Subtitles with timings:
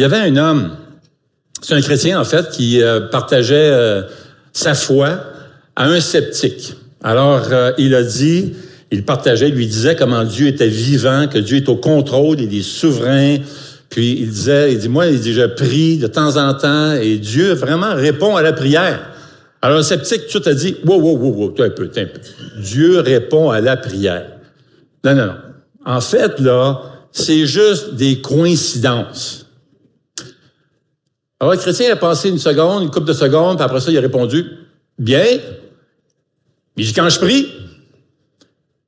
[0.00, 0.70] Il y avait un homme,
[1.60, 4.00] c'est un chrétien en fait, qui euh, partageait euh,
[4.50, 5.20] sa foi
[5.76, 6.74] à un sceptique.
[7.02, 8.54] Alors, euh, il a dit,
[8.90, 12.58] il partageait, il lui disait comment Dieu était vivant, que Dieu est au contrôle, il
[12.58, 13.40] est souverain.
[13.90, 17.18] Puis il disait, il dit, moi, il dit, je prie de temps en temps et
[17.18, 19.00] Dieu vraiment répond à la prière.
[19.60, 22.20] Alors, sceptique, tout a dit, wow, wow, wow, wow, un peu, un peu.
[22.58, 24.28] Dieu répond à la prière.
[25.04, 25.36] Non, non, non.
[25.84, 26.80] En fait, là,
[27.12, 29.44] c'est juste des coïncidences.
[31.40, 33.96] Alors, le chrétien a passé une seconde, une couple de secondes, puis après ça, il
[33.96, 34.44] a répondu,
[34.98, 35.24] bien.
[36.76, 37.48] Mais quand je prie,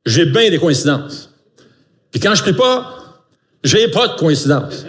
[0.05, 1.31] j'ai bien des coïncidences.
[2.11, 3.23] Puis quand je prie pas,
[3.65, 4.85] j'ai pas de coïncidence.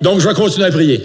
[0.00, 1.02] Donc, je vais continuer à prier.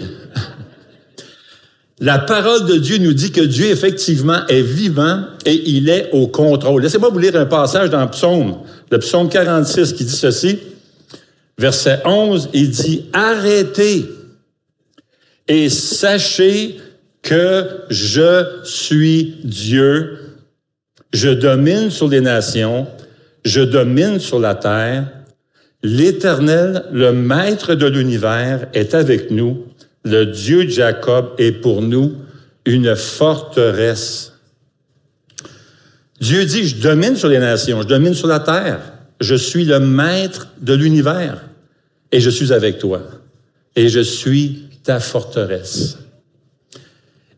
[1.98, 6.28] La parole de Dieu nous dit que Dieu, effectivement, est vivant et il est au
[6.28, 6.82] contrôle.
[6.82, 8.58] Laissez-moi vous lire un passage dans le psaume,
[8.90, 10.58] le psaume 46 qui dit ceci.
[11.56, 14.06] Verset 11, il dit, arrêtez
[15.48, 16.78] et sachez
[17.22, 20.18] que je suis Dieu.
[21.12, 22.86] Je domine sur les nations,
[23.44, 25.06] je domine sur la terre.
[25.82, 29.66] L'Éternel, le Maître de l'univers, est avec nous.
[30.04, 32.14] Le Dieu de Jacob est pour nous
[32.66, 34.32] une forteresse.
[36.20, 38.80] Dieu dit, je domine sur les nations, je domine sur la terre.
[39.20, 41.44] Je suis le maître de l'univers
[42.12, 43.02] et je suis avec toi.
[43.76, 45.98] Et je suis ta forteresse.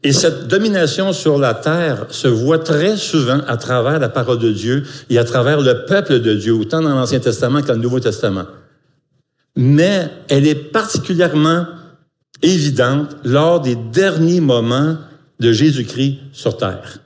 [0.02, 4.53] Et cette domination sur la terre se voit très souvent à travers la parole de
[4.53, 7.98] Dieu et à travers le peuple de Dieu, autant dans l'Ancien Testament que le Nouveau
[7.98, 8.44] Testament.
[9.56, 11.66] Mais elle est particulièrement
[12.42, 14.97] évidente lors des derniers moments
[15.41, 17.00] de Jésus-Christ sur terre.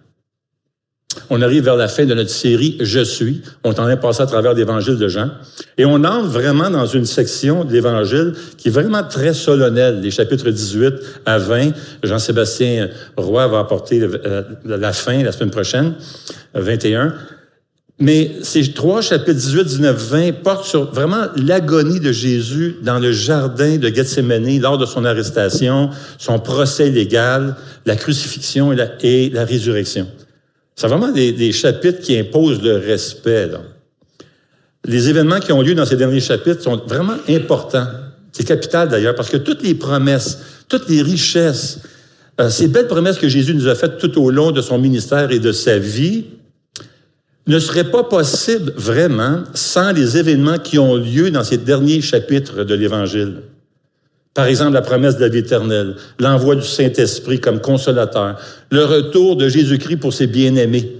[1.28, 3.42] On arrive vers la fin de notre série Je suis.
[3.64, 5.30] On est passé à travers l'évangile de Jean.
[5.76, 10.10] Et on entre vraiment dans une section de l'évangile qui est vraiment très solennelle, les
[10.12, 10.94] chapitres 18
[11.26, 11.70] à 20.
[12.04, 15.94] Jean-Sébastien Roy va apporter euh, la fin la semaine prochaine,
[16.54, 17.14] 21.
[17.98, 23.12] Mais ces trois chapitres 18, 19, 20 portent sur vraiment l'agonie de Jésus dans le
[23.12, 28.72] jardin de Gethsemane lors de son arrestation, son procès légal, la crucifixion
[29.02, 30.06] et la résurrection.
[30.80, 33.48] C'est vraiment des, chapitres qui imposent le respect.
[33.48, 33.60] Là.
[34.86, 37.86] Les événements qui ont lieu dans ces derniers chapitres sont vraiment importants.
[38.32, 40.38] C'est capital d'ailleurs parce que toutes les promesses,
[40.70, 41.80] toutes les richesses,
[42.40, 45.30] euh, ces belles promesses que Jésus nous a faites tout au long de son ministère
[45.32, 46.24] et de sa vie,
[47.46, 52.64] ne seraient pas possibles vraiment sans les événements qui ont lieu dans ces derniers chapitres
[52.64, 53.42] de l'Évangile.
[54.34, 58.38] Par exemple, la promesse de la vie éternelle, l'envoi du Saint-Esprit comme consolateur,
[58.70, 60.92] le retour de Jésus-Christ pour ses bien-aimés,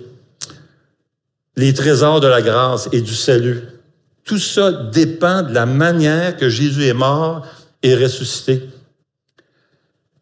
[1.57, 3.63] les trésors de la grâce et du salut.
[4.25, 7.47] Tout ça dépend de la manière que Jésus est mort
[7.83, 8.63] et ressuscité.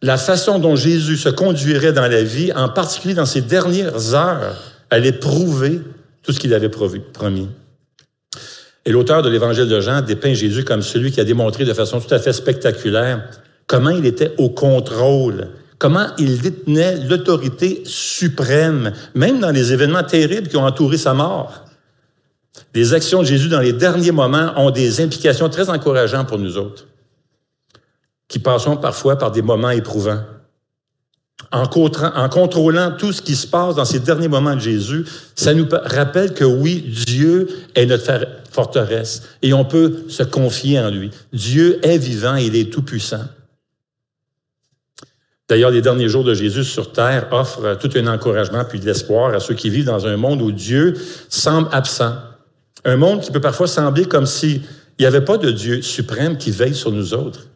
[0.01, 4.57] La façon dont Jésus se conduirait dans la vie, en particulier dans ses dernières heures,
[4.91, 5.81] allait prouver
[6.23, 7.49] tout ce qu'il avait promis.
[8.89, 12.01] Et l'auteur de l'Évangile de Jean dépeint Jésus comme celui qui a démontré de façon
[12.01, 13.29] tout à fait spectaculaire
[13.67, 20.49] comment il était au contrôle, comment il détenait l'autorité suprême, même dans les événements terribles
[20.49, 21.67] qui ont entouré sa mort.
[22.75, 26.57] Les actions de Jésus dans les derniers moments ont des implications très encourageantes pour nous
[26.57, 26.87] autres,
[28.27, 30.23] qui passons parfois par des moments éprouvants.
[31.51, 31.67] En,
[32.29, 36.35] contrôlant tout ce qui se passe dans ces derniers moments de Jésus, ça nous rappelle
[36.35, 41.11] que oui, Dieu est notre forteresse et on peut se confier en lui.
[41.33, 43.25] Dieu est vivant et il est tout-puissant.
[45.49, 49.35] D'ailleurs, les derniers jours de Jésus sur terre offrent tout un encouragement puis de l'espoir
[49.35, 50.95] à ceux qui vivent dans un monde où Dieu
[51.31, 52.15] semble absent.
[52.85, 54.61] Un monde qui peut parfois sembler comme s'il
[55.01, 57.47] n'y avait pas de Dieu suprême qui veille sur nous autres.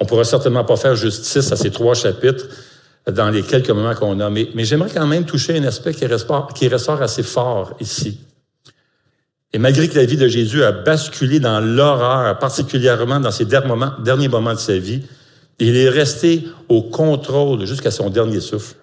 [0.00, 2.46] On pourra certainement pas faire justice à ces trois chapitres
[3.10, 6.06] dans les quelques moments qu'on a, mais, mais j'aimerais quand même toucher un aspect qui
[6.06, 8.20] ressort, assez fort ici.
[9.52, 13.68] Et malgré que la vie de Jésus a basculé dans l'horreur, particulièrement dans ces derniers
[13.68, 15.02] moments, derniers moments de sa vie,
[15.58, 18.76] il est resté au contrôle jusqu'à son dernier souffle.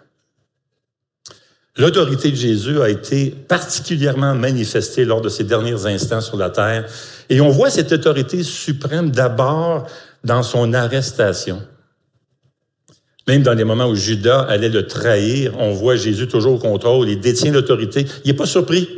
[1.77, 6.85] L'autorité de Jésus a été particulièrement manifestée lors de ses derniers instants sur la terre.
[7.29, 9.87] Et on voit cette autorité suprême d'abord
[10.23, 11.61] dans son arrestation.
[13.29, 17.07] Même dans les moments où Judas allait le trahir, on voit Jésus toujours au contrôle,
[17.07, 18.07] il détient l'autorité.
[18.25, 18.89] Il n'est pas surpris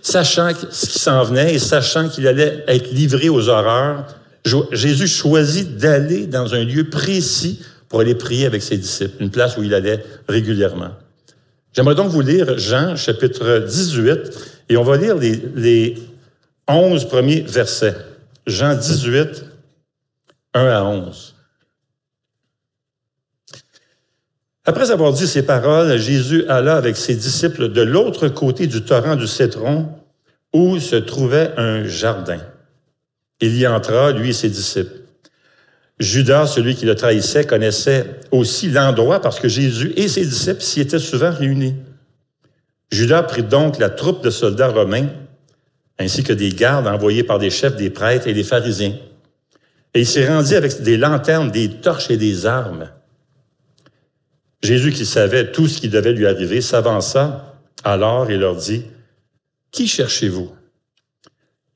[0.00, 4.06] sachant ce qui s'en venait et sachant qu'il allait être livré aux horreurs,
[4.70, 9.56] Jésus choisit d'aller dans un lieu précis pour aller prier avec ses disciples, une place
[9.56, 10.92] où il allait régulièrement.
[11.72, 15.96] J'aimerais donc vous lire Jean chapitre 18 et on va lire les, les
[16.68, 17.96] 11 premiers versets.
[18.46, 19.46] Jean 18,
[20.54, 21.35] 1 à 11.
[24.68, 29.14] Après avoir dit ces paroles, Jésus alla avec ses disciples de l'autre côté du torrent
[29.14, 29.88] du Cétron,
[30.52, 32.40] où se trouvait un jardin.
[33.40, 35.02] Il y entra, lui et ses disciples.
[36.00, 40.80] Judas, celui qui le trahissait, connaissait aussi l'endroit parce que Jésus et ses disciples s'y
[40.80, 41.76] étaient souvent réunis.
[42.90, 45.08] Judas prit donc la troupe de soldats romains,
[45.98, 48.96] ainsi que des gardes envoyés par des chefs des prêtres et des pharisiens.
[49.94, 52.90] Et il s'y rendit avec des lanternes, des torches et des armes.
[54.66, 57.54] Jésus, qui savait tout ce qui devait lui arriver, s'avança
[57.84, 58.82] alors et leur dit,
[59.70, 60.52] Qui cherchez-vous?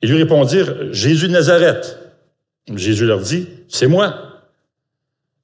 [0.02, 1.98] Ils lui répondirent, Jésus de Nazareth.
[2.74, 4.42] Jésus leur dit, C'est moi.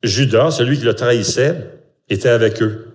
[0.03, 1.71] Judas, celui qui le trahissait,
[2.09, 2.89] était avec eux.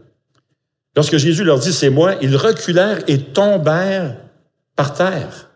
[0.97, 4.17] Lorsque Jésus leur dit, C'est moi, ils reculèrent et tombèrent
[4.75, 5.49] par terre.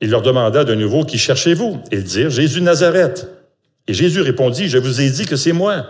[0.00, 1.82] Il leur demanda de nouveau, Qui cherchez-vous?
[1.92, 3.28] Ils dirent, Jésus de Nazareth.
[3.86, 5.86] Et Jésus répondit, Je vous ai dit que c'est moi.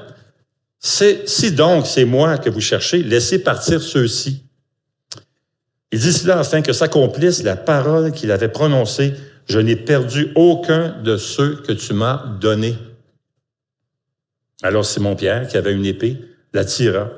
[0.80, 4.44] Si donc c'est moi que vous cherchez, laissez partir ceux-ci.
[5.90, 9.14] Il dit cela afin que s'accomplisse la parole qu'il avait prononcée,
[9.48, 12.76] Je n'ai perdu aucun de ceux que tu m'as donnés.
[14.62, 16.18] Alors Simon-Pierre, qui avait une épée,
[16.52, 17.08] la tira,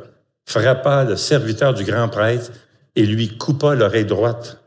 [0.45, 2.53] frappa le serviteur du grand prêtre
[2.95, 4.63] et lui coupa l'oreille droite.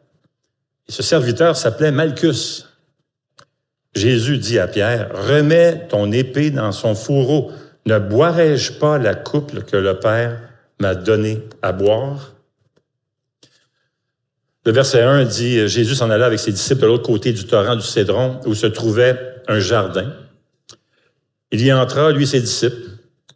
[0.89, 2.65] Et ce serviteur s'appelait Malchus.
[3.95, 7.51] Jésus dit à Pierre, remets ton épée dans son fourreau.
[7.85, 10.39] Ne boirai-je pas la coupe que le Père
[10.80, 12.33] m'a donnée à boire?
[14.65, 17.75] Le verset 1 dit, Jésus s'en alla avec ses disciples de l'autre côté du torrent
[17.75, 20.13] du Cédron, où se trouvait un jardin.
[21.51, 22.77] Il y entra, lui et ses disciples.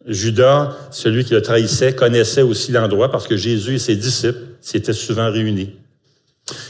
[0.06, 4.94] Judas, celui qui le trahissait, connaissait aussi l'endroit parce que Jésus et ses disciples s'étaient
[4.94, 5.76] souvent réunis.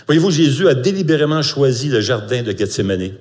[0.08, 3.12] Voyez-vous, Jésus a délibérément choisi le jardin de Gethsemane.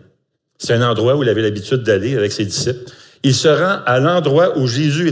[0.56, 2.90] C'est un endroit où il avait l'habitude d'aller avec ses disciples.
[3.22, 5.02] Il se rend à l'endroit où Judas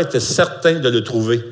[0.00, 1.42] était certain de le trouver.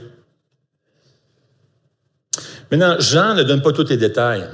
[2.71, 4.49] Maintenant, Jean ne donne pas tous les détails.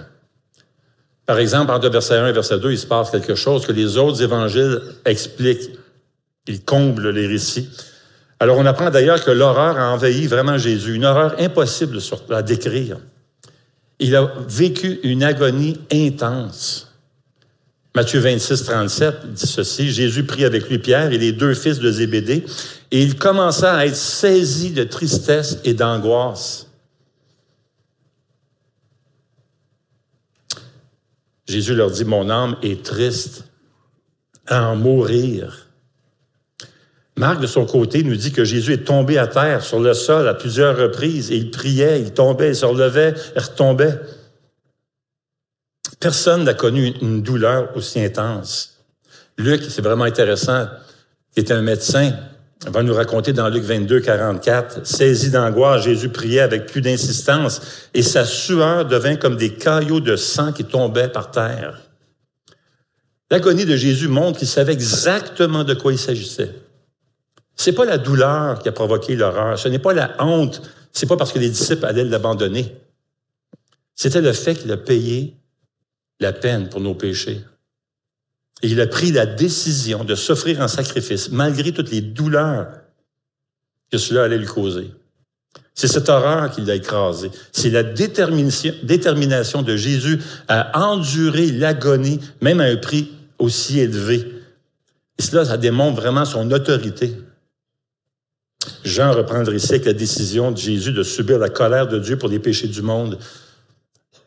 [1.24, 3.96] Par exemple, entre verset 1 et verset 2, il se passe quelque chose que les
[3.96, 5.70] autres évangiles expliquent.
[6.46, 7.68] Ils comblent les récits.
[8.40, 11.98] Alors, on apprend d'ailleurs que l'horreur a envahi vraiment Jésus, une horreur impossible
[12.30, 12.96] à décrire.
[13.98, 16.87] Il a vécu une agonie intense.
[17.98, 21.90] Matthieu 26, 37 dit ceci, Jésus prit avec lui Pierre et les deux fils de
[21.90, 22.44] Zébédée,
[22.92, 26.68] et il commença à être saisi de tristesse et d'angoisse.
[31.48, 33.46] Jésus leur dit, mon âme est triste
[34.46, 35.66] à en mourir.
[37.16, 40.28] Marc, de son côté, nous dit que Jésus est tombé à terre, sur le sol,
[40.28, 43.98] à plusieurs reprises, et il priait, il tombait, il se relevait, il retombait.
[46.00, 48.78] Personne n'a connu une douleur aussi intense.
[49.36, 50.66] Luc, c'est vraiment intéressant,
[51.32, 52.12] qui était un médecin,
[52.66, 57.60] va nous raconter dans Luc 22, 44, saisi d'angoisse, Jésus priait avec plus d'insistance
[57.94, 61.80] et sa sueur devint comme des caillots de sang qui tombaient par terre.
[63.30, 66.52] L'agonie de Jésus montre qu'il savait exactement de quoi il s'agissait.
[67.54, 70.62] C'est pas la douleur qui a provoqué l'horreur, ce n'est pas la honte,
[70.92, 72.74] c'est pas parce que les disciples allaient l'abandonner.
[73.94, 75.37] C'était le fait qu'il a payé
[76.20, 77.40] la peine pour nos péchés.
[78.62, 82.68] Et il a pris la décision de s'offrir en sacrifice, malgré toutes les douleurs
[83.90, 84.90] que cela allait lui causer.
[85.74, 87.30] C'est cette horreur qui l'a écrasé.
[87.52, 94.26] C'est la détermination de Jésus à endurer l'agonie, même à un prix aussi élevé.
[95.18, 97.14] Et cela, ça démontre vraiment son autorité.
[98.84, 102.28] Jean reprendrait ici avec la décision de Jésus de subir la colère de Dieu pour
[102.28, 103.18] les péchés du monde.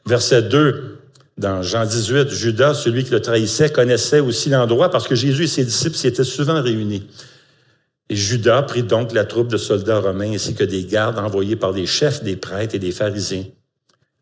[0.06, 1.01] Verset 2,
[1.42, 5.48] dans Jean 18, Judas, celui qui le trahissait, connaissait aussi l'endroit parce que Jésus et
[5.48, 7.08] ses disciples s'y étaient souvent réunis.
[8.10, 11.72] Et Judas prit donc la troupe de soldats romains ainsi que des gardes envoyés par
[11.72, 13.46] les chefs des prêtres et des pharisiens.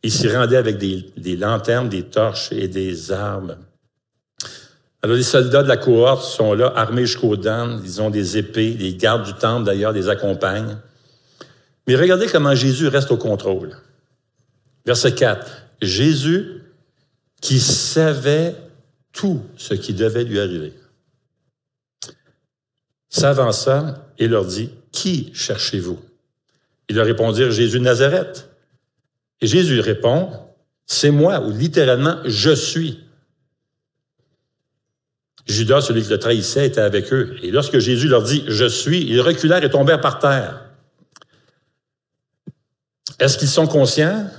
[0.01, 3.57] Il s'y rendait avec des, des, lanternes, des torches et des armes.
[5.01, 8.77] Alors les soldats de la cohorte sont là, armés jusqu'aux dents, ils ont des épées,
[8.79, 10.77] les gardes du temple d'ailleurs les accompagnent.
[11.85, 13.75] Mais regardez comment Jésus reste au contrôle.
[14.85, 15.45] Verset 4.
[15.81, 16.58] Jésus
[17.41, 18.55] qui savait
[19.11, 20.73] tout ce qui devait lui arriver,
[23.09, 25.99] s'avança et leur dit, Qui cherchez-vous?
[26.89, 28.49] Ils leur répondirent, Jésus de Nazareth.
[29.41, 30.31] Et Jésus répond,
[30.85, 32.99] C'est moi, ou littéralement, je suis.
[35.47, 37.35] Judas, celui qui le trahissait, était avec eux.
[37.41, 40.65] Et lorsque Jésus leur dit, Je suis, ils reculèrent et tombèrent par terre.
[43.19, 44.29] Est-ce qu'ils sont conscients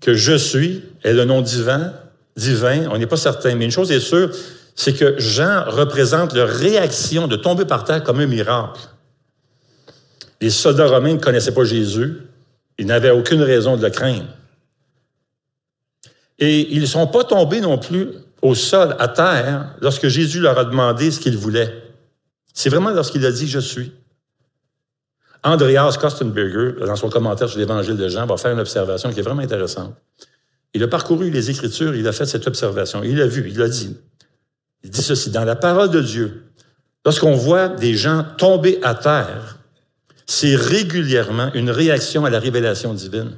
[0.00, 1.94] que je suis est le nom divin
[2.36, 3.54] divin, on n'est pas certain.
[3.54, 4.30] Mais une chose est sûre,
[4.74, 8.80] c'est que Jean représente leur réaction de tomber par terre comme un miracle.
[10.40, 12.16] Les soldats romains ne connaissaient pas Jésus.
[12.78, 14.26] Ils n'avaient aucune raison de le craindre.
[16.38, 18.08] Et ils ne sont pas tombés non plus
[18.42, 21.72] au sol, à terre, lorsque Jésus leur a demandé ce qu'ils voulaient.
[22.52, 23.92] C'est vraiment lorsqu'il a dit Je suis.
[25.42, 29.22] Andreas Kostenberger, dans son commentaire sur l'Évangile de Jean, va faire une observation qui est
[29.22, 29.94] vraiment intéressante.
[30.74, 33.02] Il a parcouru les Écritures, il a fait cette observation.
[33.04, 33.96] Il a vu, il a dit.
[34.82, 36.42] Il dit ceci, dans la parole de Dieu,
[37.04, 39.58] lorsqu'on voit des gens tomber à terre,
[40.26, 43.36] c'est régulièrement une réaction à la révélation divine.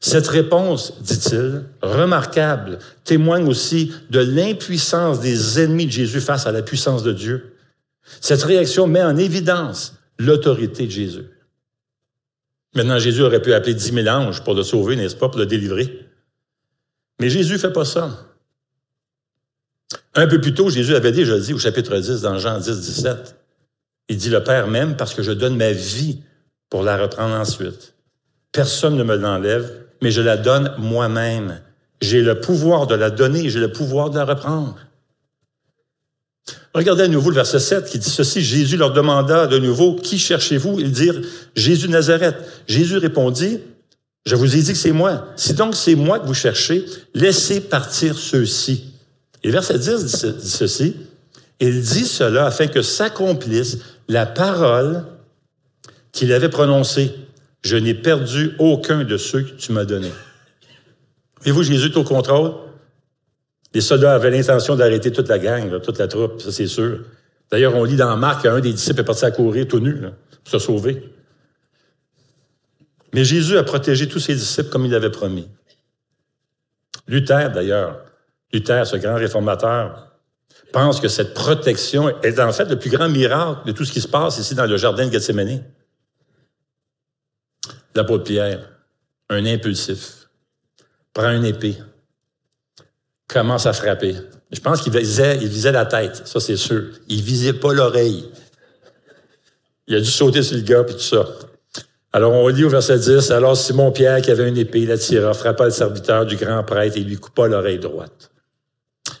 [0.00, 6.62] Cette réponse, dit-il, remarquable, témoigne aussi de l'impuissance des ennemis de Jésus face à la
[6.62, 7.54] puissance de Dieu.
[8.20, 11.24] Cette réaction met en évidence l'autorité de Jésus.
[12.74, 15.46] Maintenant, Jésus aurait pu appeler dix mille anges pour le sauver, n'est-ce pas, pour le
[15.46, 16.06] délivrer.
[17.20, 18.28] Mais Jésus ne fait pas ça.
[20.14, 23.36] Un peu plus tôt, Jésus avait déjà dit au chapitre 10 dans Jean 10, 17,
[24.08, 26.22] il dit, le Père même parce que je donne ma vie
[26.70, 27.94] pour la reprendre ensuite.
[28.52, 31.60] Personne ne me l'enlève, mais je la donne moi-même.
[32.00, 34.76] J'ai le pouvoir de la donner j'ai le pouvoir de la reprendre.
[36.74, 38.40] Regardez à nouveau le verset 7 qui dit ceci.
[38.40, 40.80] Jésus leur demanda de nouveau, Qui cherchez-vous?
[40.80, 41.20] Ils dirent,
[41.54, 42.36] Jésus Nazareth.
[42.66, 43.60] Jésus répondit,
[44.26, 45.26] Je vous ai dit que c'est moi.
[45.36, 48.84] Si donc c'est moi que vous cherchez, laissez partir ceux-ci.
[49.42, 50.04] Et verset 10
[50.36, 50.96] dit ceci.
[51.60, 53.78] Il dit cela afin que s'accomplisse
[54.08, 55.04] la parole
[56.12, 57.12] qu'il avait prononcée.
[57.62, 60.12] Je n'ai perdu aucun de ceux que tu m'as donnés.
[61.38, 62.52] Voyez-vous, Jésus est au contrôle.
[63.74, 67.00] Les soldats avaient l'intention d'arrêter toute la gang, toute la troupe, ça c'est sûr.
[67.50, 70.50] D'ailleurs, on lit dans Marc qu'un des disciples est parti à courir tout nu pour
[70.50, 71.12] se sauver.
[73.14, 75.48] Mais Jésus a protégé tous ses disciples comme il l'avait promis.
[77.06, 78.04] Luther, d'ailleurs,
[78.52, 80.08] Luther, ce grand réformateur,
[80.72, 84.00] pense que cette protection est en fait le plus grand miracle de tout ce qui
[84.00, 85.64] se passe ici dans le jardin de Gethsemane.
[87.94, 88.68] L'apôtre Pierre,
[89.30, 90.28] un impulsif,
[91.12, 91.76] prend une épée,
[93.28, 94.16] commence à frapper.
[94.50, 96.84] Je pense qu'il visait, il visait la tête, ça c'est sûr.
[97.08, 98.28] Il visait pas l'oreille.
[99.86, 101.26] Il a dû sauter sur le gars puis tout ça.
[102.12, 105.34] Alors on lit au verset 10, alors Simon Pierre qui avait une épée, la tira,
[105.34, 108.30] frappa le serviteur du grand prêtre et lui coupa l'oreille droite.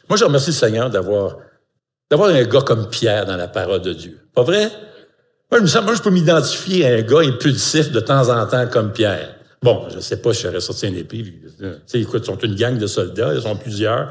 [0.08, 1.36] Moi, je remercie le Seigneur d'avoir
[2.10, 4.18] d'avoir un gars comme Pierre dans la parole de Dieu.
[4.34, 4.70] Pas vrai?
[5.50, 9.34] Moi, je peux m'identifier à un gars impulsif de temps en temps comme Pierre.
[9.62, 11.24] Bon, je sais pas si j'aurais sorti une épée.
[11.58, 14.10] Tu sais, écoute, ils sont une gang de soldats, ils sont plusieurs.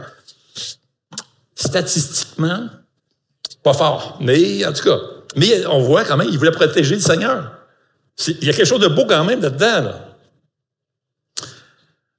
[1.56, 2.68] Statistiquement,
[3.64, 4.18] pas fort.
[4.22, 5.00] Mais, en tout cas,
[5.36, 7.54] mais on voit quand même, il voulait protéger le Seigneur.
[8.28, 9.84] Il y a quelque chose de beau quand même là-dedans.
[9.84, 10.08] Là.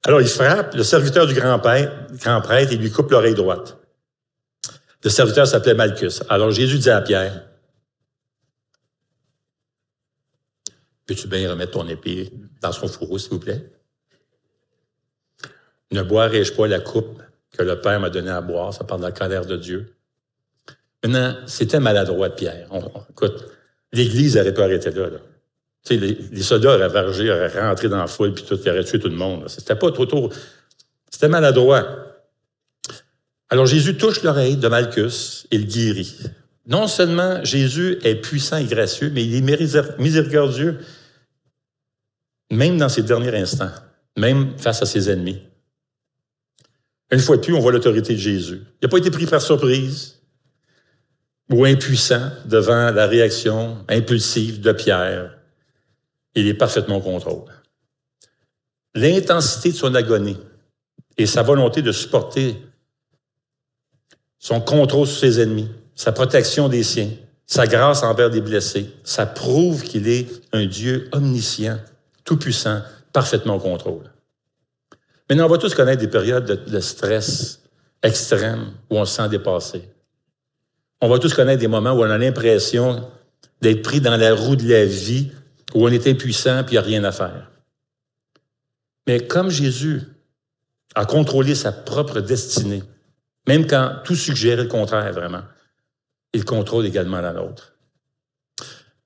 [0.05, 3.77] Alors, il frappe le serviteur du grand prêtre, grand prêtre et lui coupe l'oreille droite.
[5.03, 6.21] Le serviteur s'appelait Malchus.
[6.29, 7.48] Alors, Jésus dit à Pierre,
[11.09, 13.65] Peux-tu bien remettre ton épée dans son fourreau, s'il vous plaît?
[15.91, 17.19] Ne boirai-je pas la coupe
[17.57, 19.95] que le Père m'a donnée à boire, ça parle de la colère de Dieu?
[21.03, 22.69] Maintenant, c'était maladroit de Pierre.
[23.09, 23.43] écoute,
[23.91, 25.07] l'Église aurait pu arrêter là.
[25.81, 29.09] Sais, les, soldats auraient auraient rentré dans la foule, puis tout, ils auraient tué tout
[29.09, 29.49] le monde.
[29.49, 30.29] C'était pas trop tôt.
[31.09, 31.87] C'était maladroit.
[33.49, 36.17] Alors Jésus touche l'oreille de Malchus et le guérit.
[36.67, 40.77] Non seulement Jésus est puissant et gracieux, mais il est miséricordieux
[42.51, 43.71] même dans ses derniers instants,
[44.17, 45.41] même face à ses ennemis.
[47.11, 48.61] Une fois de plus, on voit l'autorité de Jésus.
[48.81, 50.19] Il n'a pas été pris par surprise
[51.51, 55.35] ou impuissant devant la réaction impulsive de Pierre.
[56.35, 57.51] Il est parfaitement au contrôle.
[58.93, 60.37] L'intensité de son agonie
[61.17, 62.55] et sa volonté de supporter
[64.37, 67.09] son contrôle sur ses ennemis, sa protection des siens,
[67.45, 71.79] sa grâce envers des blessés, ça prouve qu'il est un Dieu omniscient
[72.29, 74.03] tout-puissant, parfaitement au contrôle.
[75.27, 77.63] Maintenant, on va tous connaître des périodes de, stress
[78.03, 79.89] extrême où on se sent dépassé.
[81.01, 83.09] On va tous connaître des moments où on a l'impression
[83.61, 85.31] d'être pris dans la roue de la vie,
[85.73, 87.49] où on est impuissant puis il n'y a rien à faire.
[89.07, 90.03] Mais comme Jésus
[90.93, 92.83] a contrôlé sa propre destinée,
[93.47, 95.41] même quand tout suggérait le contraire, vraiment,
[96.33, 97.73] il contrôle également la nôtre.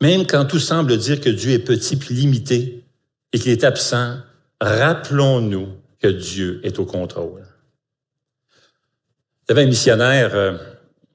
[0.01, 2.82] Même quand tout semble dire que Dieu est petit puis limité,
[3.33, 4.17] et qu'il est absent,
[4.61, 5.69] rappelons-nous
[6.01, 7.43] que Dieu est au contrôle.
[9.43, 10.57] Il y avait un missionnaire euh,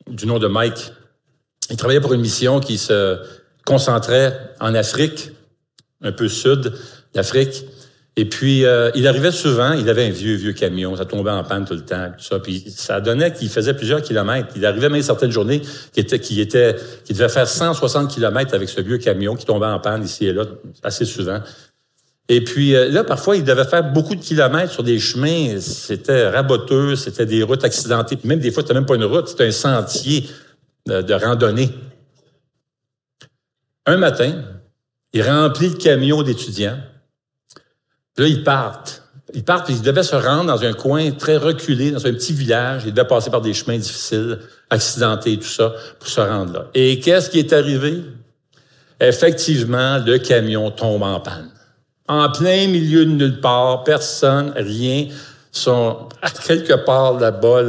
[0.09, 0.93] du nom de Mike.
[1.71, 3.19] Il travaillait pour une mission qui se
[3.65, 5.31] concentrait en Afrique,
[6.03, 6.75] un peu sud
[7.15, 7.65] d'Afrique.
[8.17, 11.45] Et puis, euh, il arrivait souvent, il avait un vieux, vieux camion, ça tombait en
[11.45, 12.41] panne tout le temps, tout ça.
[12.41, 14.49] Puis ça donnait qu'il faisait plusieurs kilomètres.
[14.57, 15.61] Il arrivait même certaines journées
[15.93, 19.67] qui était, qui était, qui devait faire 160 kilomètres avec ce vieux camion qui tombait
[19.67, 20.47] en panne ici et là,
[20.83, 21.41] assez souvent.
[22.29, 25.59] Et puis euh, là, parfois, il devait faire beaucoup de kilomètres sur des chemins.
[25.61, 28.17] C'était raboteux, c'était des routes accidentées.
[28.17, 30.29] Puis même des fois, c'était même pas une route, c'était un sentier
[30.87, 31.71] de, randonnée.
[33.87, 34.43] Un matin,
[35.13, 36.79] il remplit le camion d'étudiants.
[38.19, 39.05] Là, ils partent.
[39.35, 42.33] Ils partent, puis ils devaient se rendre dans un coin très reculé, dans un petit
[42.33, 42.83] village.
[42.87, 44.39] Ils devaient passer par des chemins difficiles,
[44.71, 46.67] accidentés, tout ça, pour se rendre là.
[46.75, 48.03] Et qu'est-ce qui est arrivé?
[49.01, 51.51] Effectivement, le camion tombe en panne.
[52.09, 55.09] En plein milieu de nulle part, personne, rien,
[55.53, 57.63] sont à quelque part là-bas,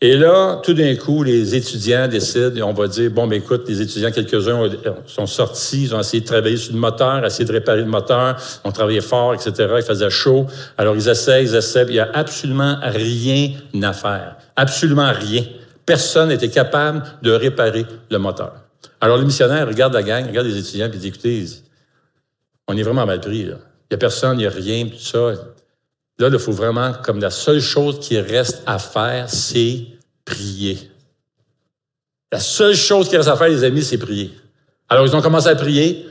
[0.00, 3.82] et là, tout d'un coup, les étudiants décident, on va dire, bon, ben écoute, les
[3.82, 4.70] étudiants, quelques-uns
[5.06, 8.36] sont sortis, ils ont essayé de travailler sur le moteur, essayé de réparer le moteur,
[8.62, 9.52] ont travaillé fort, etc.
[9.76, 10.46] Il faisait chaud.
[10.76, 13.50] Alors, ils essaient, ils essaient, il n'y a absolument rien
[13.82, 14.36] à faire.
[14.54, 15.42] Absolument rien.
[15.84, 18.52] Personne n'était capable de réparer le moteur.
[19.00, 21.44] Alors, le missionnaire regarde la gang, regarde les étudiants, puis dit, écoutez,
[22.68, 23.40] on est vraiment mal pris.
[23.40, 25.32] Il n'y a personne, il n'y a rien, tout ça.
[26.18, 29.86] Là, il faut vraiment, comme la seule chose qui reste à faire, c'est
[30.24, 30.90] prier.
[32.30, 34.30] La seule chose qui reste à faire, les amis, c'est prier.
[34.88, 36.06] Alors, ils ont commencé à prier.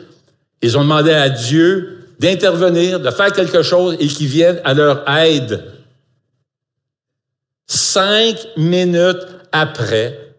[0.62, 5.08] Ils ont demandé à Dieu d'intervenir, de faire quelque chose et qu'il vienne à leur
[5.08, 5.64] aide.
[7.68, 10.34] Cinq minutes après,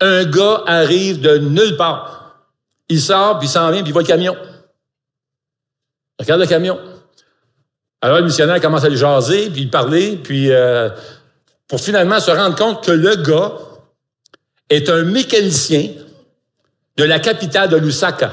[0.00, 2.48] un gars arrive de nulle part.
[2.88, 4.36] Il sort, puis il s'en vient, puis il voit le camion.
[6.20, 6.78] Regarde le camion.
[8.00, 10.88] Alors, le missionnaire commence à lui jaser, puis il parler, puis euh,
[11.68, 13.52] pour finalement se rendre compte que le gars
[14.70, 15.90] est un mécanicien
[16.96, 18.32] de la capitale de Lusaka.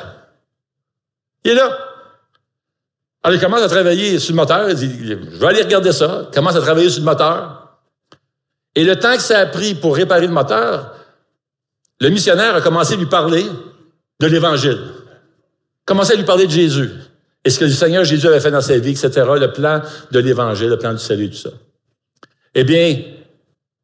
[1.44, 1.78] Il est là.
[3.24, 4.70] Alors, il commence à travailler sur le moteur.
[4.70, 6.28] Il dit, je vais aller regarder ça.
[6.30, 7.78] Il commence à travailler sur le moteur.
[8.76, 10.94] Et le temps que ça a pris pour réparer le moteur,
[12.00, 13.46] le missionnaire a commencé à lui parler
[14.20, 14.80] de l'Évangile.
[15.86, 16.92] Commencé à lui parler de Jésus
[17.44, 20.20] et ce que le Seigneur Jésus avait fait dans sa vie, etc., le plan de
[20.20, 21.52] l'Évangile, le plan du salut, tout ça.
[22.54, 23.00] Eh bien,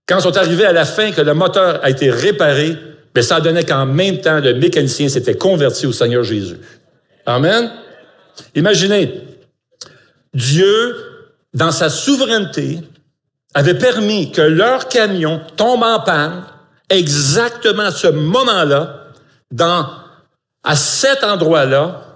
[0.07, 2.77] quand ils sont arrivés à la fin, que le moteur a été réparé,
[3.13, 6.57] bien, ça donnait qu'en même temps, le mécanicien s'était converti au Seigneur Jésus.
[7.25, 7.71] Amen.
[8.55, 9.21] Imaginez,
[10.33, 10.95] Dieu,
[11.53, 12.79] dans sa souveraineté,
[13.53, 16.43] avait permis que leur camion tombe en panne
[16.89, 19.05] exactement à ce moment-là,
[19.51, 19.87] dans,
[20.63, 22.12] à cet endroit-là,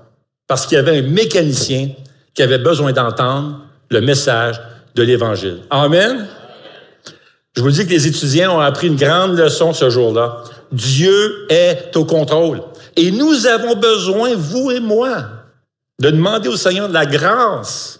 [0.47, 1.89] parce qu'il y avait un mécanicien
[2.33, 4.61] qui avait besoin d'entendre le message
[4.95, 5.59] de l'Évangile.
[5.69, 6.27] Amen.
[7.55, 10.43] Je vous dis que les étudiants ont appris une grande leçon ce jour-là.
[10.71, 12.61] Dieu est au contrôle.
[12.95, 15.25] Et nous avons besoin, vous et moi,
[15.99, 17.99] de demander au Seigneur de la grâce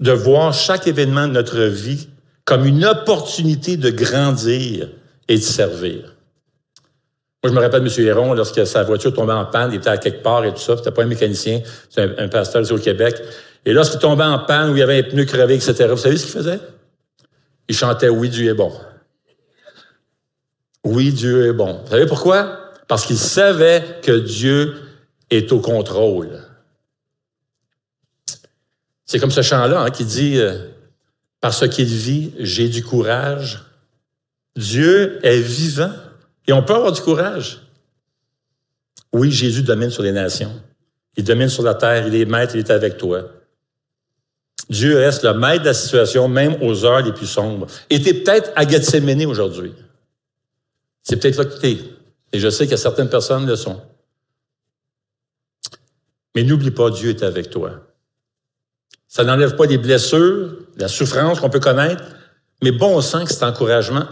[0.00, 2.08] de voir chaque événement de notre vie
[2.44, 4.88] comme une opportunité de grandir
[5.28, 6.14] et de servir.
[7.42, 7.88] Moi, je me rappelle M.
[7.98, 10.76] Héron, lorsque sa voiture tombait en panne, il était à quelque part et tout ça,
[10.76, 13.20] c'était pas un mécanicien, c'était un, pasteur ici au Québec.
[13.64, 16.16] Et lorsqu'il tombait en panne, où il y avait un pneu crevé, etc., vous savez
[16.16, 16.58] ce qu'il faisait?
[17.68, 18.72] Il chantait «Oui, Dieu est bon».
[20.84, 21.80] Oui, Dieu est bon.
[21.84, 22.58] Vous savez pourquoi?
[22.88, 24.74] Parce qu'il savait que Dieu
[25.30, 26.42] est au contrôle.
[29.04, 30.58] C'est comme ce chant-là hein, qui dit euh,
[31.40, 33.64] Parce qu'il vit, j'ai du courage.
[34.56, 35.92] Dieu est vivant.
[36.48, 37.60] Et on peut avoir du courage.
[39.12, 40.60] Oui, Jésus domine sur les nations.
[41.16, 43.22] Il domine sur la terre, il est maître, il est avec toi.
[44.70, 47.66] Dieu reste le maître de la situation, même aux heures les plus sombres.
[47.90, 49.72] Et tu es peut-être à Gethsemane aujourd'hui.
[51.02, 51.78] C'est peut-être là que tu es.
[52.32, 53.80] Et je sais que certaines personnes le sont.
[56.34, 57.72] Mais n'oublie pas, Dieu est avec toi.
[59.06, 62.04] Ça n'enlève pas les blessures, la souffrance qu'on peut connaître,
[62.62, 63.44] mais bon sang que c'est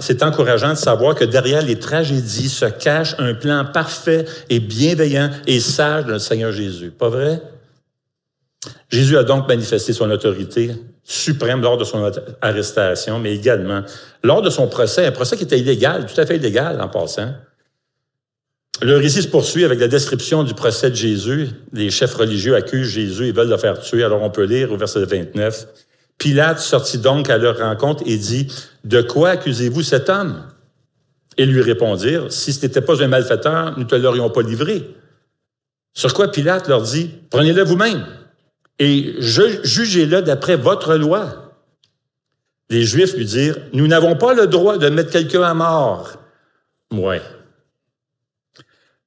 [0.00, 5.30] c'est encourageant de savoir que derrière les tragédies se cache un plan parfait et bienveillant
[5.46, 6.90] et sage de notre Seigneur Jésus.
[6.90, 7.42] Pas vrai?
[8.88, 10.70] Jésus a donc manifesté son autorité
[11.02, 13.82] suprême lors de son arrestation, mais également
[14.22, 17.32] lors de son procès, un procès qui était illégal, tout à fait illégal en passant.
[18.82, 21.48] Le récit se poursuit avec la description du procès de Jésus.
[21.72, 24.04] Les chefs religieux accusent Jésus et veulent le faire tuer.
[24.04, 25.66] Alors on peut lire au verset 29.
[26.18, 28.48] Pilate sortit donc à leur rencontre et dit,
[28.84, 30.46] De quoi accusez-vous cet homme?
[31.36, 34.94] Et lui répondirent, Si ce n'était pas un malfaiteur, nous ne te l'aurions pas livré.
[35.92, 38.06] Sur quoi Pilate leur dit, Prenez-le vous-même
[38.78, 41.54] et jugez-le d'après votre loi.
[42.68, 46.16] Les Juifs lui dirent, Nous n'avons pas le droit de mettre quelqu'un à mort.
[46.92, 47.22] Ouais.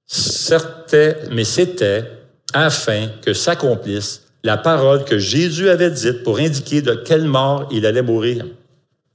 [0.06, 0.96] Certes,
[1.32, 2.10] mais c'était
[2.54, 7.86] afin que s'accomplisse la parole que Jésus avait dite pour indiquer de quelle mort il
[7.86, 8.46] allait mourir.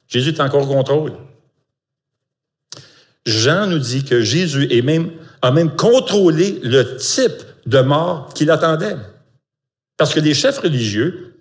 [0.09, 1.13] Jésus est encore au contrôle.
[3.27, 4.69] Jean nous dit que Jésus
[5.43, 8.97] a même contrôlé le type de mort qu'il attendait.
[9.97, 11.39] Parce que les chefs religieux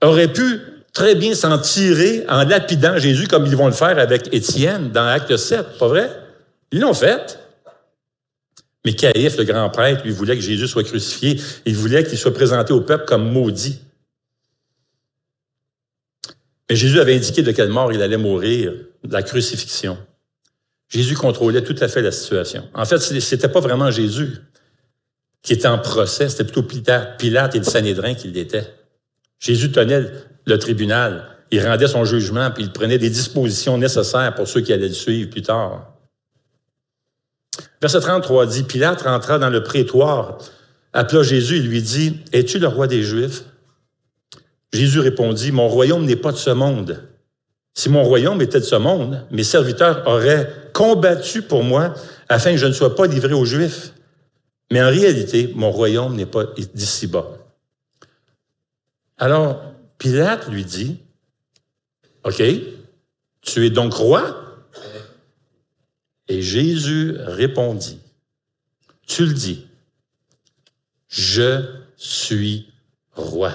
[0.00, 0.60] auraient pu
[0.92, 5.06] très bien s'en tirer en lapidant Jésus comme ils vont le faire avec Étienne dans
[5.06, 6.10] Acte 7, pas vrai?
[6.70, 7.38] Ils l'ont fait.
[8.84, 11.40] Mais Caïphe, le grand prêtre, lui voulait que Jésus soit crucifié.
[11.66, 13.80] Il voulait qu'il soit présenté au peuple comme maudit.
[16.68, 18.72] Mais Jésus avait indiqué de quelle mort il allait mourir,
[19.08, 19.98] la crucifixion.
[20.88, 22.68] Jésus contrôlait tout à fait la situation.
[22.74, 24.38] En fait, c'était pas vraiment Jésus
[25.42, 28.72] qui était en procès, c'était plutôt Pilate et le Sanhédrin qui l'étaient.
[29.40, 30.02] Jésus tenait
[30.44, 34.72] le tribunal, il rendait son jugement, puis il prenait des dispositions nécessaires pour ceux qui
[34.72, 35.91] allaient le suivre plus tard.
[37.82, 40.38] Verset 33 dit, Pilate rentra dans le prétoire,
[40.92, 43.42] appela Jésus et lui dit, Es-tu le roi des Juifs?
[44.72, 47.02] Jésus répondit, Mon royaume n'est pas de ce monde.
[47.74, 51.94] Si mon royaume était de ce monde, mes serviteurs auraient combattu pour moi
[52.28, 53.92] afin que je ne sois pas livré aux Juifs.
[54.70, 57.26] Mais en réalité, mon royaume n'est pas d'ici bas.
[59.18, 59.62] Alors,
[59.98, 60.98] Pilate lui dit,
[62.24, 62.42] OK,
[63.40, 64.51] tu es donc roi?
[66.28, 67.98] Et Jésus répondit,
[69.06, 69.66] tu le dis,
[71.08, 72.72] je suis
[73.12, 73.52] roi.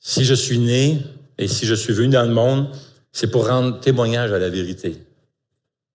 [0.00, 1.02] Si je suis né
[1.38, 2.74] et si je suis venu dans le monde,
[3.12, 4.96] c'est pour rendre témoignage à la vérité.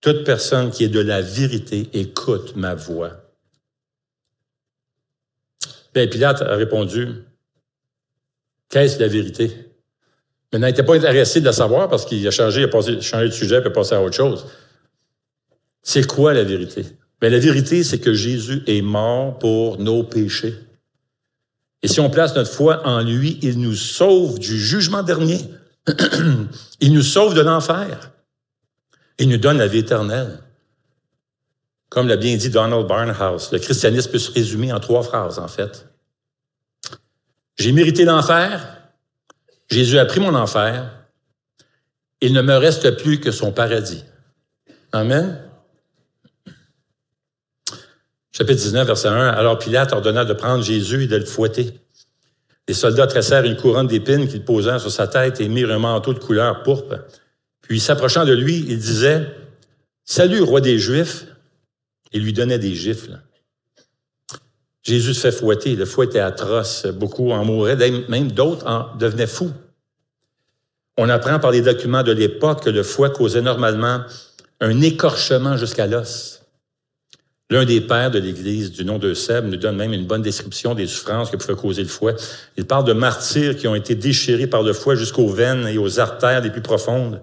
[0.02, 3.30] Toute personne qui est de la vérité écoute ma voix.
[5.94, 7.24] Bien, Pilate a répondu,
[8.70, 9.69] qu'est-ce la vérité?
[10.52, 13.34] Mais n'était pas intéressé de la savoir parce qu'il a changé, il a changé de
[13.34, 14.46] sujet, puis passé à autre chose.
[15.84, 16.86] C'est quoi la vérité?
[17.22, 20.56] Bien, la vérité, c'est que Jésus est mort pour nos péchés.
[21.82, 25.40] Et si on place notre foi en lui, il nous sauve du jugement dernier.
[26.82, 28.12] il nous sauve de l'enfer.
[29.18, 30.40] Il nous donne la vie éternelle.
[31.90, 35.48] Comme l'a bien dit Donald Barnhouse, le christianisme peut se résumer en trois phrases, en
[35.48, 35.88] fait.
[37.58, 38.79] J'ai mérité l'enfer,
[39.70, 40.92] Jésus a pris mon enfer.
[42.22, 44.04] Il ne me reste plus que son paradis.
[44.92, 45.40] Amen.
[48.32, 49.30] Chapitre 19, verset 1.
[49.30, 51.74] Alors Pilate ordonna de prendre Jésus et de le fouetter.
[52.68, 56.14] Les soldats tressèrent une couronne d'épines qu'ils posèrent sur sa tête et mirent un manteau
[56.14, 57.00] de couleur pourpre.
[57.62, 59.28] Puis, s'approchant de lui, il disait,
[60.06, 61.26] Salut, roi des Juifs.
[62.12, 63.20] Il lui donnait des gifles.
[64.90, 65.76] Jésus se fait fouetter.
[65.76, 66.88] Le fouet était atroce.
[66.88, 67.78] Beaucoup en mouraient,
[68.10, 69.52] même d'autres en devenaient fous.
[70.98, 74.02] On apprend par les documents de l'époque que le fouet causait normalement
[74.60, 76.42] un écorchement jusqu'à l'os.
[77.52, 80.74] L'un des pères de l'Église du nom de Seb nous donne même une bonne description
[80.74, 82.16] des souffrances que pouvait causer le fouet.
[82.58, 86.00] Il parle de martyrs qui ont été déchirés par le fouet jusqu'aux veines et aux
[86.00, 87.22] artères les plus profondes,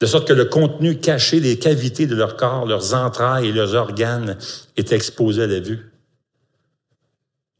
[0.00, 3.74] de sorte que le contenu caché des cavités de leur corps, leurs entrailles et leurs
[3.74, 4.36] organes
[4.76, 5.87] était exposé à la vue.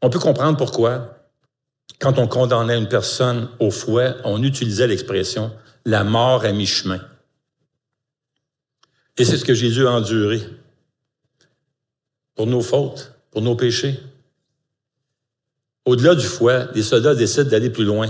[0.01, 1.17] On peut comprendre pourquoi,
[1.99, 5.51] quand on condamnait une personne au fouet, on utilisait l'expression
[5.85, 7.01] la mort à mi-chemin.
[9.17, 10.41] Et c'est ce que Jésus a enduré
[12.35, 13.99] pour nos fautes, pour nos péchés.
[15.83, 18.07] Au-delà du fouet, les soldats décident d'aller plus loin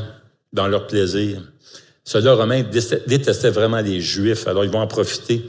[0.53, 1.39] dans leur plaisir.
[1.39, 5.45] Les soldats romains détestaient vraiment les Juifs, alors ils vont en profiter.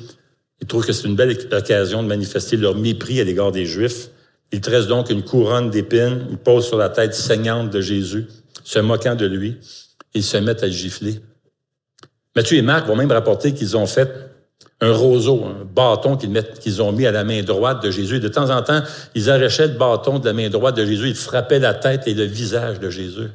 [0.60, 4.08] Ils trouvent que c'est une belle occasion de manifester leur mépris à l'égard des Juifs.
[4.52, 8.26] Il tresse donc une couronne d'épines, il pose sur la tête saignante de Jésus,
[8.64, 9.58] se moquant de lui.
[10.14, 11.20] Ils se mettent à le gifler.
[12.34, 14.10] Matthieu et Marc vont même rapporter qu'ils ont fait
[14.80, 18.18] un roseau, un bâton qu'ils ont mis à la main droite de Jésus.
[18.18, 18.82] de temps en temps,
[19.14, 22.14] ils arrachaient le bâton de la main droite de Jésus, ils frappaient la tête et
[22.14, 23.28] le visage de Jésus.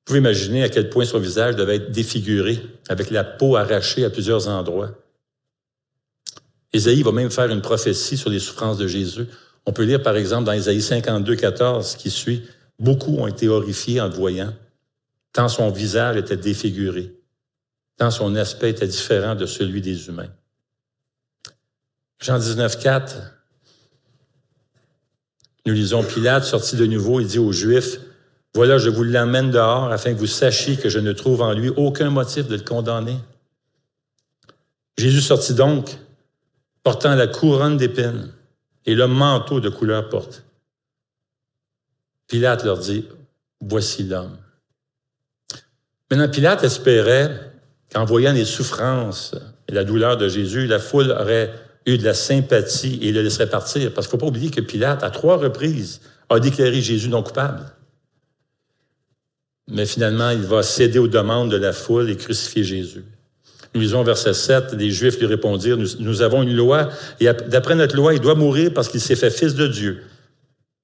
[0.00, 4.04] Vous pouvez imaginer à quel point son visage devait être défiguré, avec la peau arrachée
[4.04, 4.90] à plusieurs endroits.
[6.72, 9.26] Ésaïe va même faire une prophétie sur les souffrances de Jésus.
[9.66, 12.44] On peut lire, par exemple, dans Ésaïe 52, 14, qui suit,
[12.78, 14.54] Beaucoup ont été horrifiés en le voyant,
[15.32, 17.14] tant son visage était défiguré,
[17.98, 20.30] tant son aspect était différent de celui des humains.
[22.20, 23.16] Jean 19, 4,
[25.66, 27.98] nous lisons Pilate sorti de nouveau, il dit aux Juifs,
[28.54, 31.68] Voilà, je vous l'emmène dehors afin que vous sachiez que je ne trouve en lui
[31.68, 33.16] aucun motif de le condamner.
[34.96, 35.98] Jésus sortit donc
[36.82, 38.32] portant la couronne d'épines
[38.86, 40.44] et le manteau de couleur porte.
[42.26, 43.06] Pilate leur dit,
[43.60, 44.36] voici l'homme.
[46.10, 47.52] Maintenant, Pilate espérait
[47.92, 49.34] qu'en voyant les souffrances
[49.68, 51.52] et la douleur de Jésus, la foule aurait
[51.86, 53.92] eu de la sympathie et le laisserait partir.
[53.92, 57.22] Parce qu'il ne faut pas oublier que Pilate, à trois reprises, a déclaré Jésus non
[57.22, 57.64] coupable.
[59.68, 63.04] Mais finalement, il va céder aux demandes de la foule et crucifier Jésus.
[63.74, 66.88] Nous lisons verset 7, les Juifs lui répondirent, nous, avons une loi,
[67.20, 70.02] et d'après notre loi, il doit mourir parce qu'il s'est fait fils de Dieu.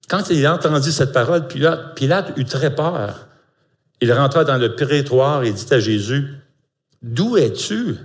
[0.08, 3.26] Quand il a entendu cette parole, Pilate, Pilate eut très peur.
[4.00, 6.28] Il rentra dans le prétoire et dit à Jésus,
[7.02, 7.96] D'où es-tu?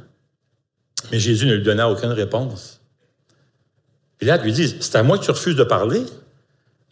[1.12, 2.82] Mais Jésus ne lui donna aucune réponse.
[4.18, 6.04] Pilate lui dit, C'est à moi que tu refuses de parler?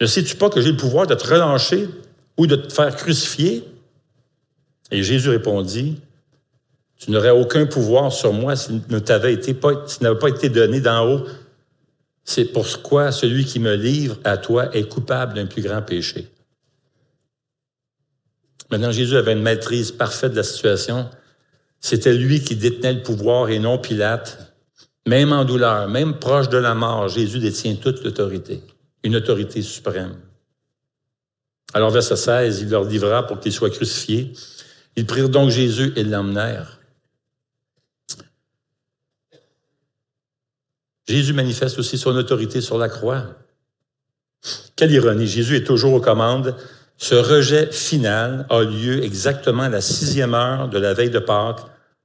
[0.00, 1.88] Ne sais-tu pas que j'ai le pouvoir de te relâcher
[2.36, 3.64] ou de te faire crucifier?
[4.92, 6.00] Et Jésus répondit,
[7.00, 10.80] Tu n'aurais aucun pouvoir sur moi s'il ne t'avait été pas, n'avait pas été donné
[10.80, 11.26] d'en haut.
[12.24, 16.28] C'est pourquoi celui qui me livre à toi est coupable d'un plus grand péché.
[18.70, 21.08] Maintenant, Jésus avait une maîtrise parfaite de la situation.
[21.80, 24.54] C'était lui qui détenait le pouvoir et non Pilate.
[25.06, 28.62] Même en douleur, même proche de la mort, Jésus détient toute l'autorité,
[29.02, 30.16] une autorité suprême.
[31.72, 34.34] Alors, verset 16, il leur livra pour qu'il soit crucifié.
[34.96, 36.79] Ils prirent donc Jésus et l'emmenèrent.
[41.10, 43.24] Jésus manifeste aussi son autorité sur la croix.
[44.76, 46.54] Quelle ironie, Jésus est toujours aux commandes.
[46.98, 51.62] Ce rejet final a lieu exactement à la sixième heure de la veille de Pâques,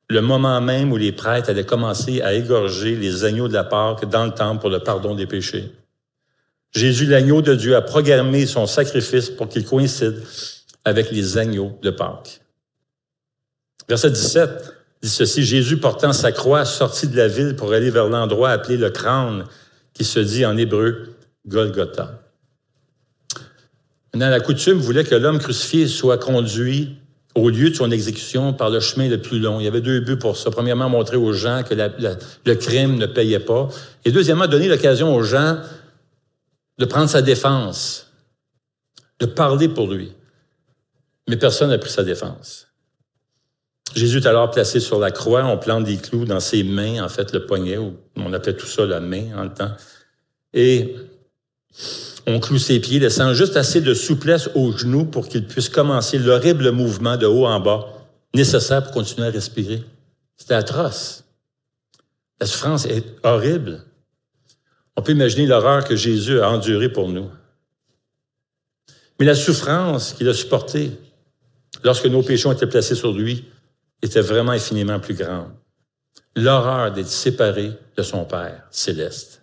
[0.10, 4.10] le moment même où les prêtres allaient commencer à égorger les agneaux de la Pâque
[4.10, 5.72] dans le temple pour le pardon des péchés.
[6.72, 10.20] Jésus, l'agneau de Dieu, a programmé son sacrifice pour qu'il coïncide
[10.84, 12.42] avec les agneaux de Pâques.
[13.88, 14.75] Verset 17
[15.06, 18.76] dit ceci, Jésus portant sa croix sortit de la ville pour aller vers l'endroit appelé
[18.76, 19.46] le crâne,
[19.94, 21.16] qui se dit en hébreu
[21.46, 22.24] Golgotha.
[24.12, 26.98] Maintenant, la coutume voulait que l'homme crucifié soit conduit
[27.36, 29.60] au lieu de son exécution par le chemin le plus long.
[29.60, 30.50] Il y avait deux buts pour ça.
[30.50, 33.70] Premièrement, montrer aux gens que le crime ne payait pas.
[34.06, 35.60] Et deuxièmement, donner l'occasion aux gens
[36.80, 38.12] de prendre sa défense,
[39.20, 40.14] de parler pour lui.
[41.28, 42.68] Mais personne n'a pris sa défense.
[43.94, 47.10] Jésus est alors placé sur la croix, on plante des clous dans ses mains, en
[47.10, 49.72] fait, le poignet, on appelait tout ça la main en le temps.
[50.54, 50.96] Et
[52.28, 56.18] on cloue ses pieds, laissant juste assez de souplesse aux genoux pour qu'il puisse commencer
[56.18, 57.88] l'horrible mouvement de haut en bas
[58.34, 59.84] nécessaire pour continuer à respirer.
[60.38, 61.24] C'était atroce.
[62.40, 63.84] La souffrance est horrible.
[64.98, 67.30] On peut imaginer l'horreur que Jésus a endurée pour nous.
[69.20, 70.92] Mais la souffrance qu'il a supportée
[71.84, 73.46] lorsque nos péchés ont été placés sur lui
[74.02, 75.52] était vraiment infiniment plus grande.
[76.36, 79.42] L'horreur d'être séparé de son Père céleste.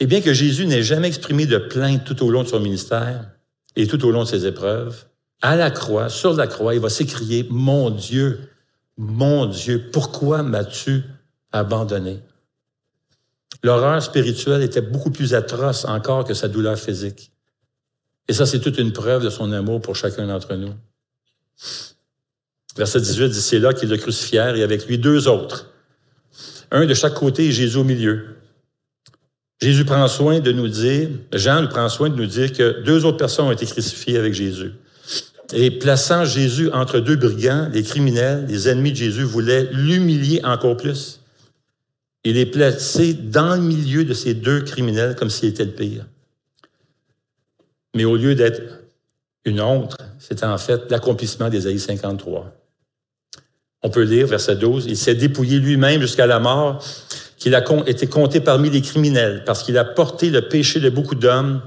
[0.00, 3.30] Et bien que Jésus n'ait jamais exprimé de plainte tout au long de son ministère
[3.76, 5.04] et tout au long de ses épreuves,
[5.42, 8.48] à la croix, sur la croix, il va s'écrier, Mon Dieu,
[8.96, 11.02] mon Dieu, pourquoi m'as-tu
[11.52, 12.20] abandonné?
[13.62, 17.32] L'horreur spirituelle était beaucoup plus atroce encore que sa douleur physique.
[18.28, 20.74] Et ça, c'est toute une preuve de son amour pour chacun d'entre nous.
[22.76, 25.70] Verset 18 dit, c'est là qu'ils le crucifièrent et avec lui deux autres.
[26.70, 28.36] Un de chaque côté et Jésus au milieu.
[29.60, 33.16] Jésus prend soin de nous dire, Jean prend soin de nous dire que deux autres
[33.16, 34.72] personnes ont été crucifiées avec Jésus.
[35.52, 40.76] Et plaçant Jésus entre deux brigands, les criminels, les ennemis de Jésus voulaient l'humilier encore
[40.76, 41.20] plus.
[42.24, 46.06] Il est placé dans le milieu de ces deux criminels comme s'il était le pire.
[47.94, 48.60] Mais au lieu d'être
[49.44, 52.52] une honte, c'était en fait l'accomplissement des 53.
[53.84, 56.82] On peut lire verset 12, il s'est dépouillé lui-même jusqu'à la mort
[57.36, 61.14] qu'il a été compté parmi les criminels parce qu'il a porté le péché de beaucoup
[61.14, 61.60] d'hommes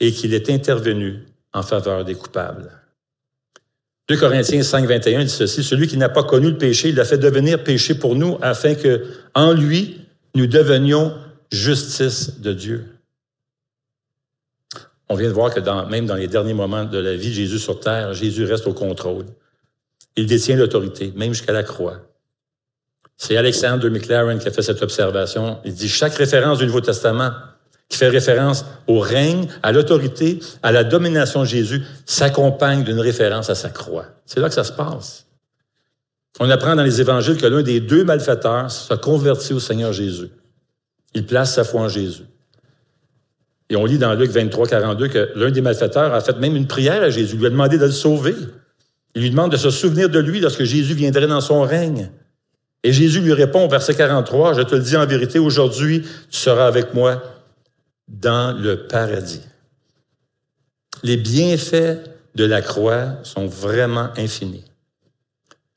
[0.00, 1.20] et qu'il est intervenu
[1.52, 2.72] en faveur des coupables.
[4.08, 7.04] 2 Corinthiens 5, 21 dit ceci, celui qui n'a pas connu le péché, il l'a
[7.04, 10.00] fait devenir péché pour nous afin que, en lui,
[10.34, 11.14] nous devenions
[11.52, 12.84] justice de Dieu.
[15.08, 17.60] On vient de voir que même dans les derniers moments de la vie de Jésus
[17.60, 19.26] sur terre, Jésus reste au contrôle.
[20.16, 22.00] Il détient l'autorité, même jusqu'à la croix.
[23.16, 25.58] C'est Alexandre McLaren qui a fait cette observation.
[25.64, 27.30] Il dit chaque référence du Nouveau Testament
[27.88, 33.50] qui fait référence au règne, à l'autorité, à la domination de Jésus, s'accompagne d'une référence
[33.50, 34.06] à sa croix.
[34.26, 35.26] C'est là que ça se passe.
[36.40, 40.30] On apprend dans les évangiles que l'un des deux malfaiteurs s'est converti au Seigneur Jésus.
[41.14, 42.24] Il place sa foi en Jésus.
[43.70, 46.66] Et on lit dans Luc 23, 42 que l'un des malfaiteurs a fait même une
[46.66, 48.34] prière à Jésus, il lui a demandé de le sauver.
[49.14, 52.10] Il lui demande de se souvenir de lui lorsque Jésus viendrait dans son règne.
[52.82, 56.66] Et Jésus lui répond verset 43, Je te le dis en vérité, aujourd'hui, tu seras
[56.66, 57.22] avec moi
[58.08, 59.40] dans le paradis.
[61.02, 61.98] Les bienfaits
[62.34, 64.64] de la croix sont vraiment infinis.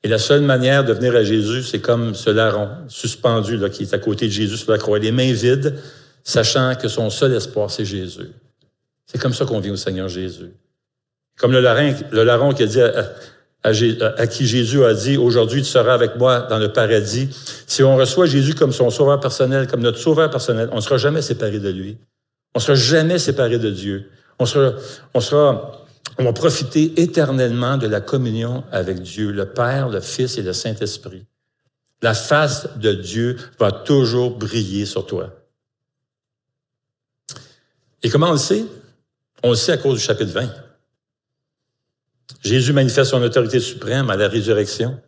[0.02, 3.94] Et la seule manière de venir à Jésus, c'est comme ce larron suspendu qui est
[3.94, 5.76] à côté de Jésus sur la croix, les mains vides,
[6.22, 8.30] sachant que son seul espoir, c'est Jésus.
[9.06, 10.50] C'est comme ça qu'on vient au Seigneur Jésus.
[11.38, 13.12] Comme le larron, qui a dit à,
[13.62, 17.28] à, qui Jésus a dit, aujourd'hui tu seras avec moi dans le paradis.
[17.66, 20.96] Si on reçoit Jésus comme son sauveur personnel, comme notre sauveur personnel, on ne sera
[20.96, 21.98] jamais séparé de lui.
[22.54, 24.10] On ne sera jamais séparé de Dieu.
[24.38, 24.72] On sera,
[25.14, 25.84] on sera,
[26.18, 30.52] on va profiter éternellement de la communion avec Dieu, le Père, le Fils et le
[30.52, 31.24] Saint-Esprit.
[32.00, 35.30] La face de Dieu va toujours briller sur toi.
[38.02, 38.64] Et comment on le sait?
[39.42, 40.48] On le sait à cause du chapitre 20.
[42.42, 45.00] Jésus manifeste son autorité suprême à la résurrection.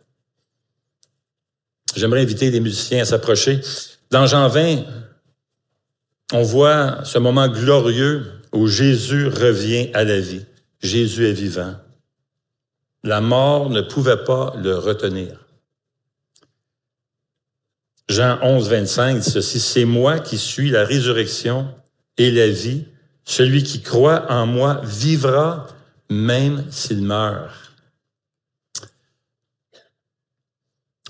[1.95, 3.61] J'aimerais inviter les musiciens à s'approcher.
[4.09, 4.83] Dans Jean 20,
[6.33, 10.45] on voit ce moment glorieux où Jésus revient à la vie.
[10.81, 11.75] Jésus est vivant.
[13.03, 15.45] La mort ne pouvait pas le retenir.
[18.09, 21.73] Jean 11, 25 dit ceci, c'est moi qui suis la résurrection
[22.17, 22.85] et la vie.
[23.23, 25.67] Celui qui croit en moi vivra
[26.11, 27.49] même s'il meurt.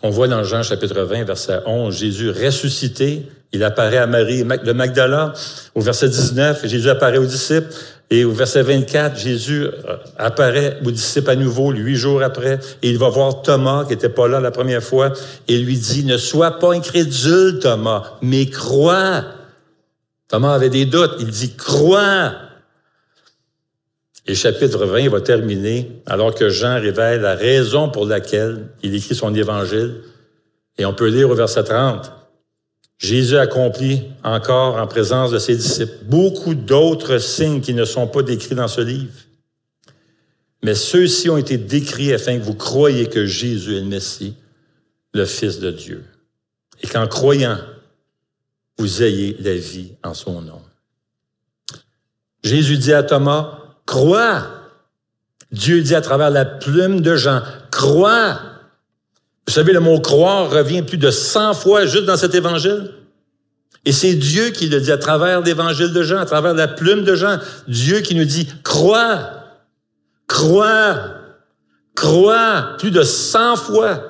[0.04, 4.72] On voit dans Jean chapitre 20, verset 11, Jésus ressuscité, il apparaît à Marie de
[4.72, 5.34] Magdala.
[5.76, 7.74] Au verset 19, Jésus apparaît aux disciples.
[8.10, 12.90] Et au verset 24, Jésus euh, apparaît aux disciples à nouveau, huit jours après, et
[12.90, 15.14] il va voir Thomas, qui n'était pas là la première fois,
[15.48, 19.24] et lui dit, ne sois pas incrédule, Thomas, mais crois.
[20.28, 21.16] Thomas avait des doutes.
[21.20, 22.34] Il dit, crois.
[24.28, 29.16] Et chapitre 20 va terminer alors que Jean révèle la raison pour laquelle il écrit
[29.16, 30.02] son évangile.
[30.78, 32.12] Et on peut lire au verset 30.
[32.98, 38.22] Jésus accomplit encore en présence de ses disciples beaucoup d'autres signes qui ne sont pas
[38.22, 39.12] décrits dans ce livre.
[40.64, 44.36] Mais ceux-ci ont été décrits afin que vous croyiez que Jésus est le Messie,
[45.14, 46.06] le Fils de Dieu.
[46.84, 47.58] Et qu'en croyant,
[48.78, 50.62] vous ayez la vie en son nom.
[52.44, 54.48] Jésus dit à Thomas, Crois.
[55.52, 57.42] Dieu dit à travers la plume de Jean,
[57.72, 58.40] crois.
[59.48, 62.92] Vous savez, le mot croire revient plus de 100 fois juste dans cet évangile.
[63.84, 67.04] Et c'est Dieu qui le dit à travers l'évangile de Jean, à travers la plume
[67.04, 67.40] de Jean.
[67.68, 69.32] Dieu qui nous dit, crois,
[70.28, 71.00] crois,
[71.96, 74.04] crois, plus de 100 fois.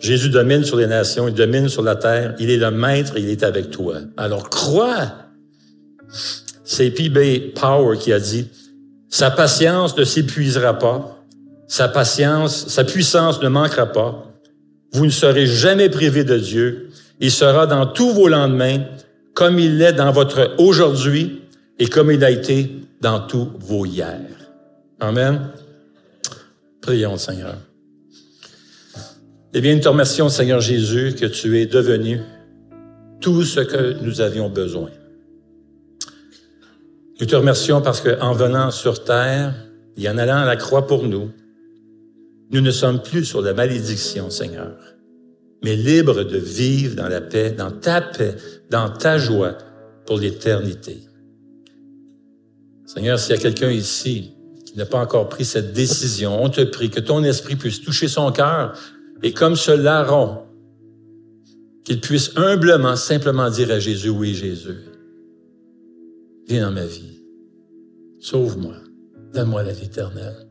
[0.00, 3.28] Jésus domine sur les nations, il domine sur la terre, il est le maître, il
[3.28, 4.00] est avec toi.
[4.16, 5.23] Alors crois.
[6.64, 7.54] C'est P.B.
[7.54, 8.46] Power qui a dit,
[9.08, 11.24] sa patience ne s'épuisera pas,
[11.68, 14.32] sa patience, sa puissance ne manquera pas.
[14.92, 16.90] Vous ne serez jamais privé de Dieu.
[17.20, 18.84] Il sera dans tous vos lendemains,
[19.34, 21.42] comme il l'est dans votre aujourd'hui
[21.78, 24.20] et comme il a été dans tous vos hier.
[25.00, 25.50] Amen.
[26.80, 27.56] Prions, Seigneur.
[29.52, 32.20] Eh bien, nous te remercions, Seigneur Jésus, que tu es devenu
[33.20, 34.90] tout ce que nous avions besoin.
[37.20, 39.54] Nous te remercions parce qu'en venant sur terre
[39.96, 41.30] et en allant à la croix pour nous,
[42.50, 44.76] nous ne sommes plus sur la malédiction, Seigneur,
[45.62, 48.34] mais libres de vivre dans la paix, dans ta paix,
[48.70, 49.56] dans ta joie
[50.06, 50.98] pour l'éternité.
[52.86, 54.32] Seigneur, s'il y a quelqu'un ici
[54.66, 58.08] qui n'a pas encore pris cette décision, on te prie que ton esprit puisse toucher
[58.08, 58.76] son cœur
[59.22, 60.40] et comme ce larron,
[61.84, 64.76] qu'il puisse humblement, simplement dire à Jésus, oui Jésus,
[66.46, 67.20] Viens dans ma vie.
[68.20, 68.74] Sauve-moi.
[69.32, 70.48] Donne-moi la vie éternelle.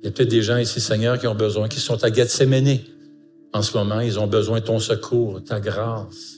[0.00, 2.78] Il y a peut-être des gens ici, Seigneur, qui ont besoin, qui sont à Gethsemane.
[3.52, 6.36] En ce moment, ils ont besoin de ton secours, ta grâce,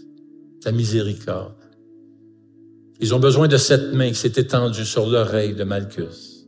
[0.61, 1.55] ta miséricorde.
[3.01, 6.47] Ils ont besoin de cette main qui s'est étendue sur l'oreille de Malchus.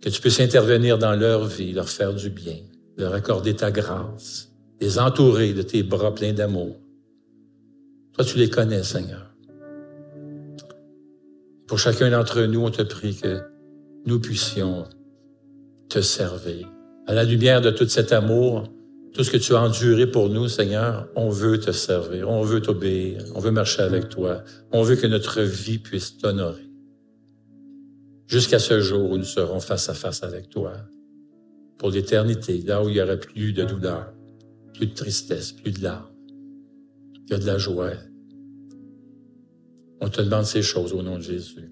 [0.00, 2.58] Que tu puisses intervenir dans leur vie, leur faire du bien,
[2.96, 6.76] leur accorder ta grâce, les entourer de tes bras pleins d'amour.
[8.12, 9.33] Toi, tu les connais, Seigneur.
[11.66, 13.40] Pour chacun d'entre nous, on te prie que
[14.04, 14.84] nous puissions
[15.88, 16.70] te servir.
[17.06, 18.64] À la lumière de tout cet amour,
[19.14, 22.60] tout ce que tu as enduré pour nous, Seigneur, on veut te servir, on veut
[22.60, 24.42] t'obéir, on veut marcher avec toi,
[24.72, 26.68] on veut que notre vie puisse t'honorer.
[28.26, 30.72] Jusqu'à ce jour où nous serons face à face avec toi,
[31.78, 34.12] pour l'éternité, là où il n'y aura plus de douleur,
[34.74, 36.10] plus de tristesse, plus de larmes,
[37.26, 37.92] il y a de la joie,
[40.04, 41.70] on te demande ces choses au nom de Jésus.